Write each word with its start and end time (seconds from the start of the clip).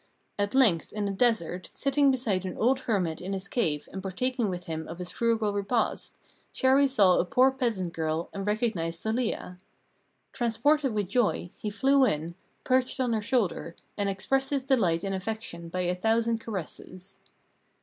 At 0.39 0.55
length 0.55 0.91
in 0.93 1.07
a 1.07 1.11
desert, 1.11 1.69
sitting 1.73 2.09
beside 2.09 2.43
an 2.43 2.57
old 2.57 2.79
hermit 2.79 3.21
in 3.21 3.33
his 3.33 3.47
cave 3.47 3.87
and 3.91 4.01
partaking 4.01 4.49
with 4.49 4.65
him 4.65 4.87
of 4.87 4.97
his 4.97 5.11
frugal 5.11 5.53
repast, 5.53 6.15
Chéri 6.55 6.89
saw 6.89 7.19
a 7.19 7.23
poor 7.23 7.51
peasant 7.51 7.93
girl 7.93 8.27
and 8.33 8.47
recognized 8.47 9.01
Zelia. 9.03 9.59
Transported 10.33 10.95
with 10.95 11.07
joy, 11.07 11.51
he 11.55 11.69
flew 11.69 12.03
in, 12.03 12.33
perched 12.63 12.99
on 12.99 13.13
her 13.13 13.21
shoulder, 13.21 13.75
and 13.95 14.09
expressed 14.09 14.49
his 14.49 14.63
delight 14.63 15.03
and 15.03 15.13
affection 15.13 15.69
by 15.69 15.81
a 15.81 15.93
thousand 15.93 16.39
caresses. 16.39 17.19